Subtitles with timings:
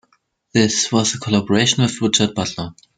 [0.51, 2.71] This was a collaboration with Richard Butler.